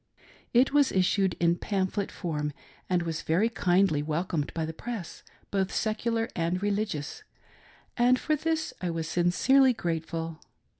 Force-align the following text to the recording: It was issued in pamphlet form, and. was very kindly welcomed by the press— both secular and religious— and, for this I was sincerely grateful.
It 0.51 0.73
was 0.73 0.91
issued 0.91 1.35
in 1.39 1.57
pamphlet 1.57 2.11
form, 2.11 2.53
and. 2.89 3.03
was 3.03 3.21
very 3.21 3.49
kindly 3.49 4.01
welcomed 4.01 4.51
by 4.55 4.65
the 4.65 4.73
press— 4.73 5.21
both 5.51 5.71
secular 5.71 6.27
and 6.35 6.59
religious— 6.59 7.21
and, 7.97 8.17
for 8.19 8.35
this 8.35 8.73
I 8.81 8.89
was 8.89 9.07
sincerely 9.07 9.73
grateful. 9.73 10.39